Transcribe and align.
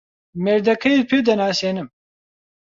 مێردەکەیت 0.43 1.03
پێ 1.09 1.17
دەناسێنم. 1.29 1.87